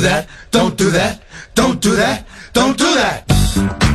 do 0.00 0.06
that, 0.06 0.28
don't 0.50 0.78
do 0.78 0.90
that, 0.90 1.22
don't 1.54 1.78
do 1.82 1.94
that, 1.94 2.26
don't 2.54 2.78
do 2.78 2.94
that. 2.94 3.89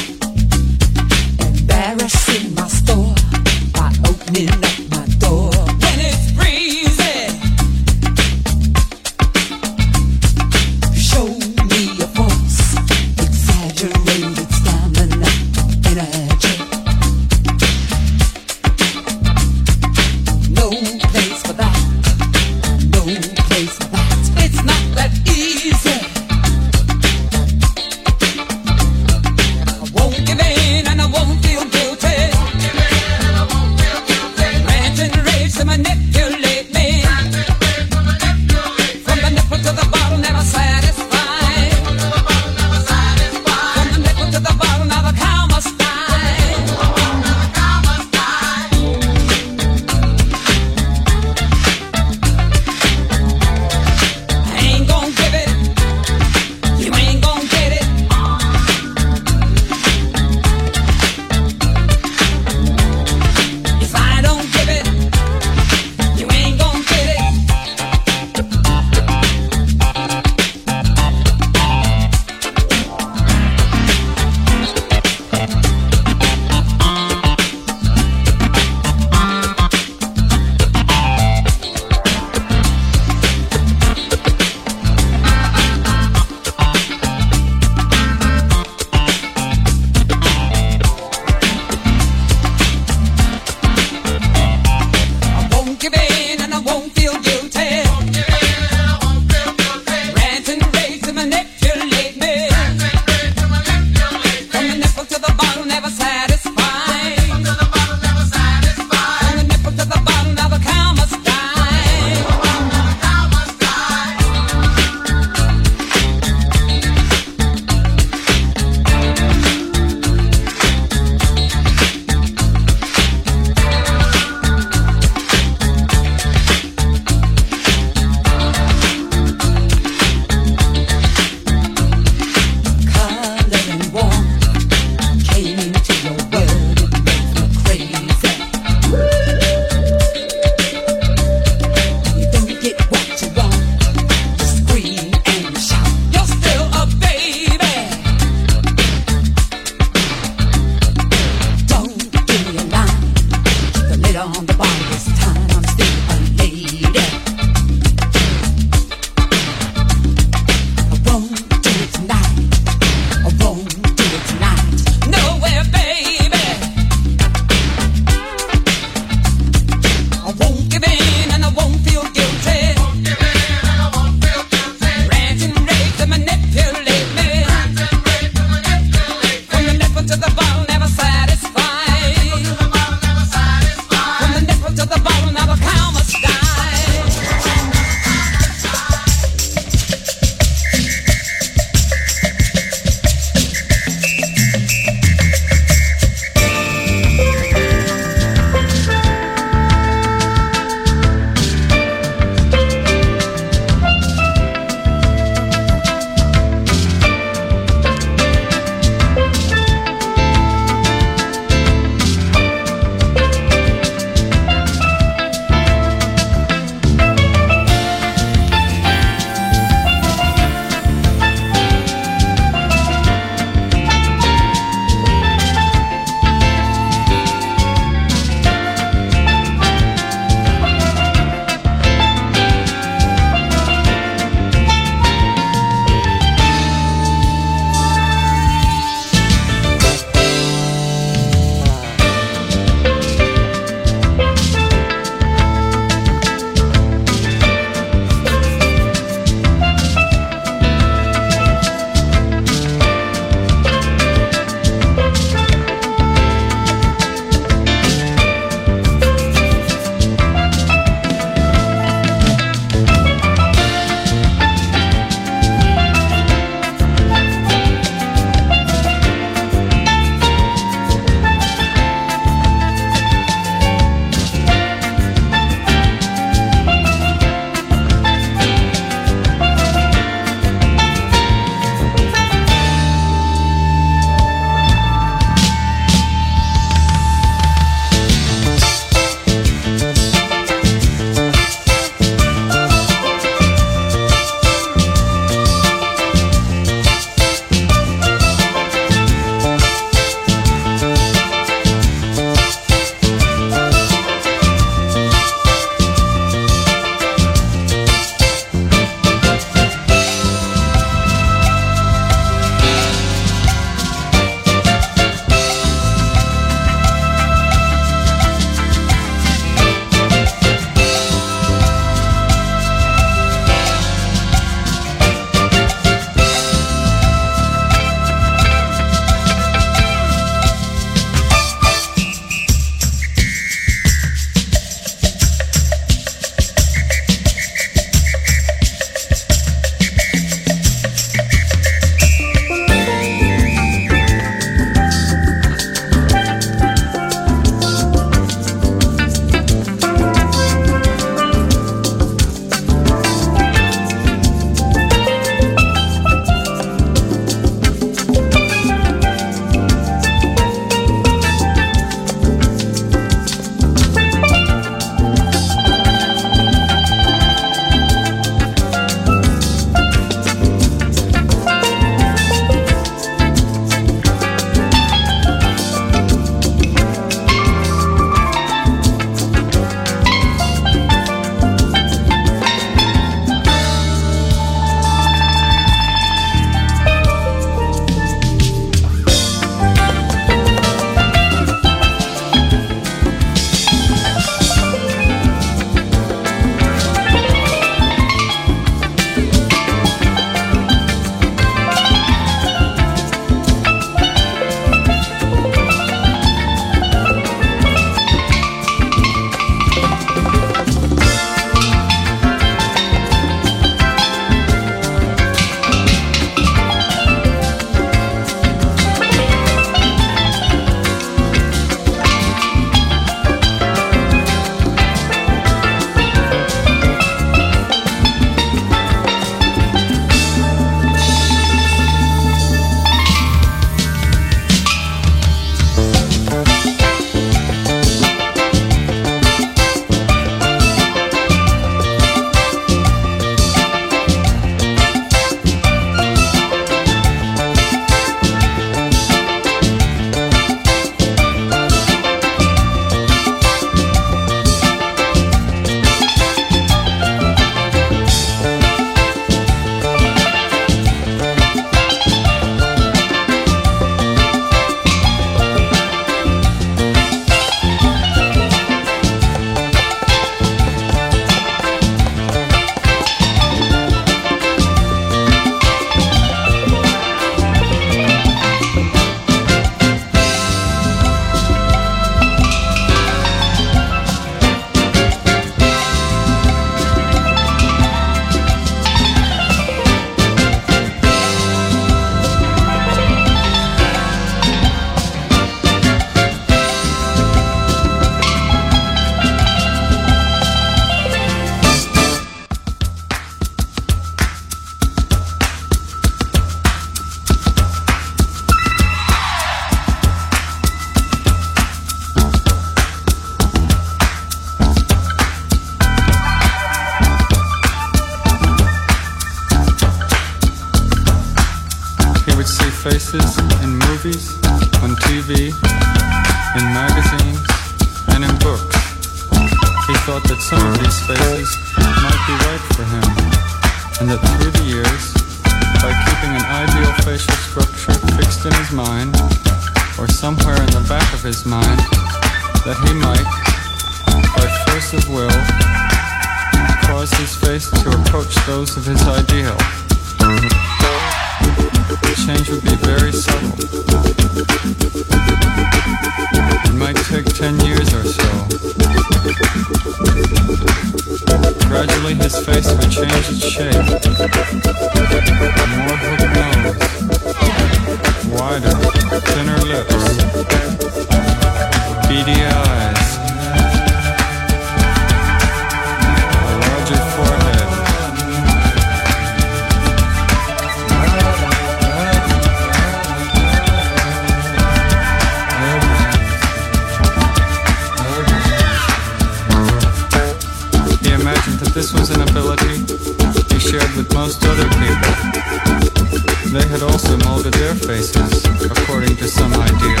faces 597.86 598.44
according 598.64 599.14
to 599.16 599.28
some 599.28 599.52
idea. 599.52 600.00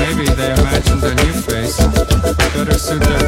Maybe 0.00 0.26
they 0.34 0.52
imagined 0.52 1.04
a 1.04 1.14
new 1.14 1.32
face 1.32 1.78
better 2.54 2.78
suited 2.78 3.27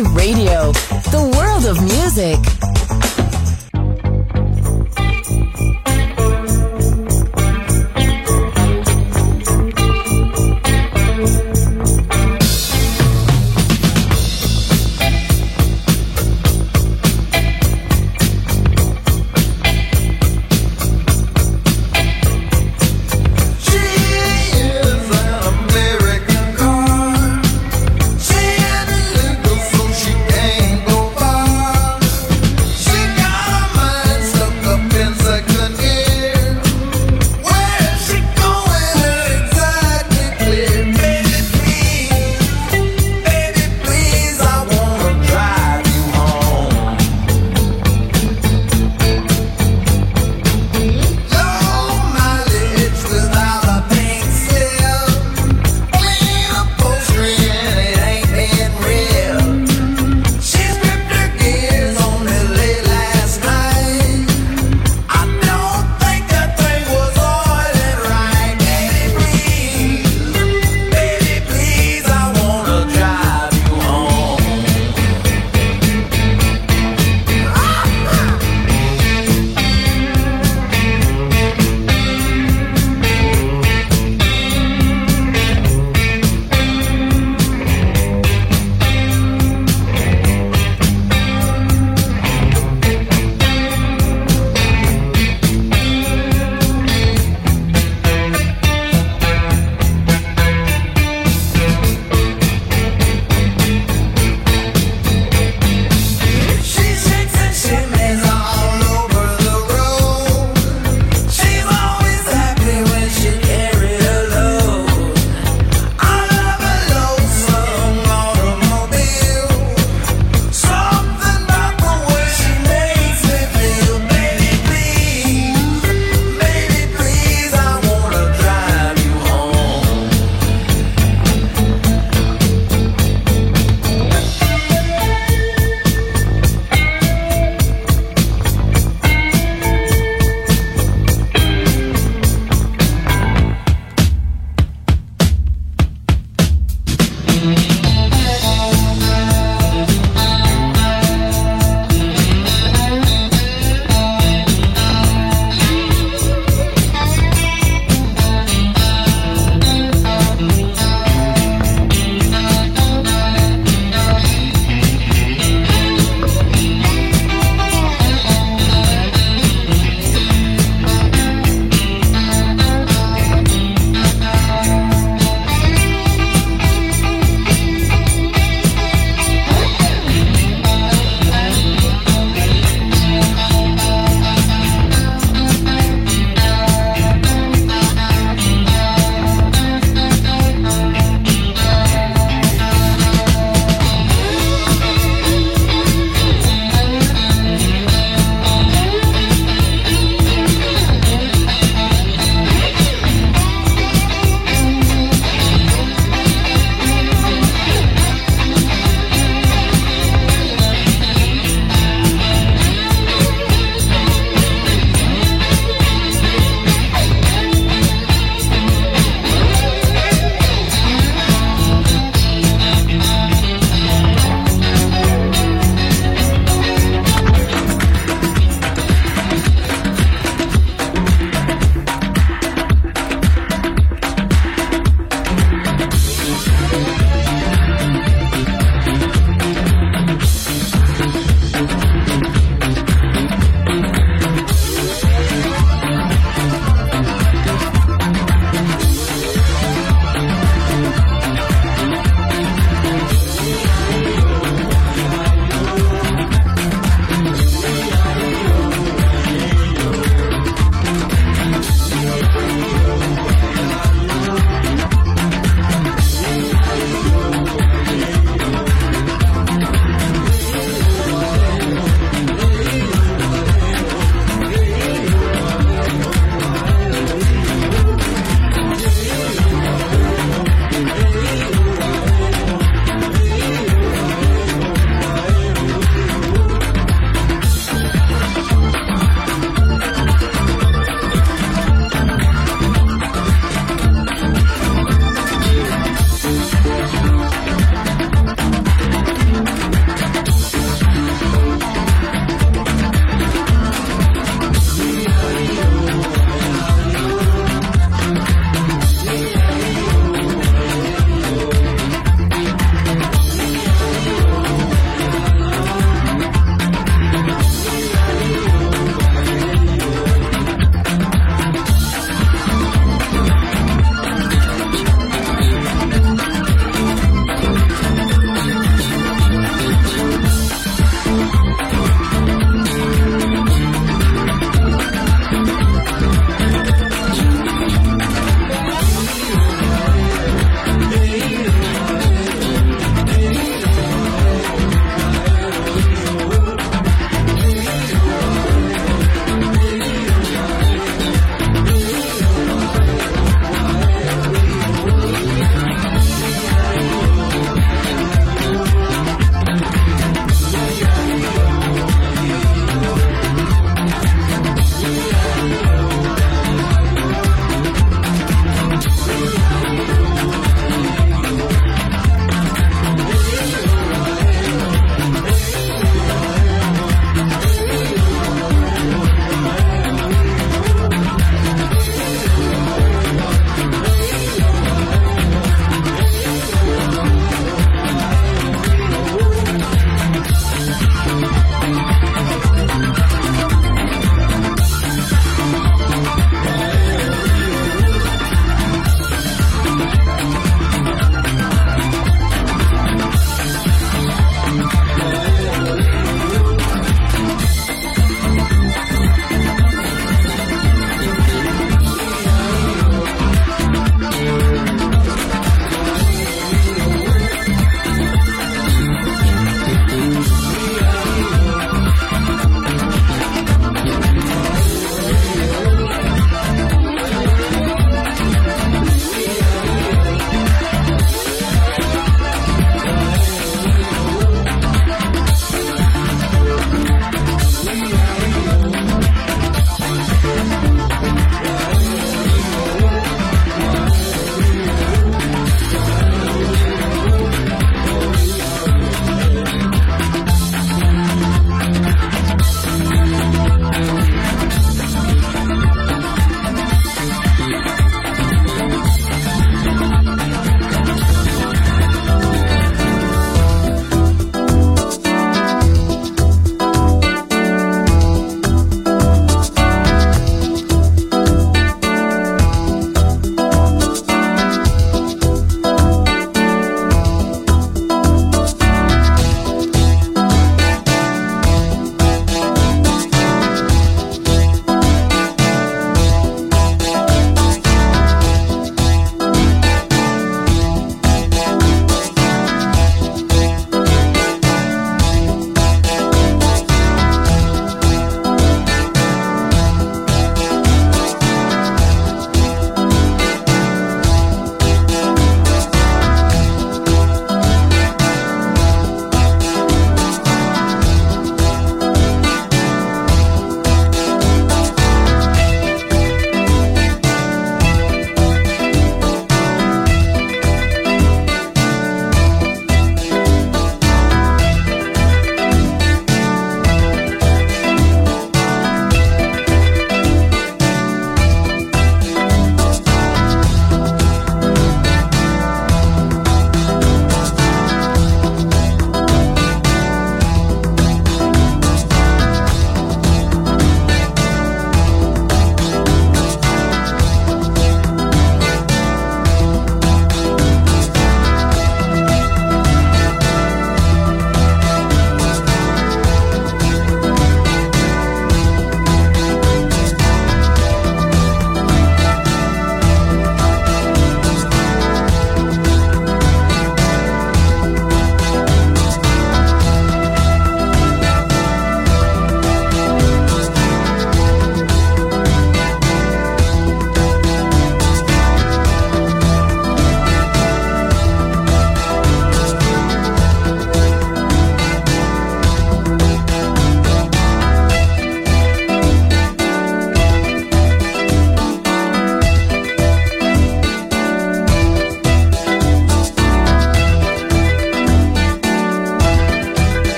Radio. 0.00 0.53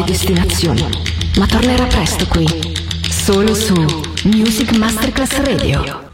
Nuove 0.00 0.04
destinazioni, 0.04 0.88
ma 1.36 1.46
tornerà 1.46 1.84
presto 1.84 2.26
qui, 2.26 2.46
solo 3.08 3.54
su 3.54 3.74
Music 4.24 4.76
Masterclass 4.76 5.36
Radio. 5.42 5.99